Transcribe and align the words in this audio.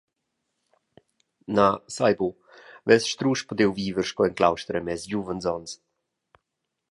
Na, 1.57 1.67
sai 1.97 2.09
buc, 2.21 2.35
vess 2.91 3.05
strusch 3.13 3.43
pudiu 3.49 3.71
viver 3.81 4.05
sco 4.09 4.21
en 4.27 4.37
claustra 4.39 4.75
en 4.79 4.85
mes 4.87 5.01
giuvens 5.09 5.45
onns. 5.55 5.71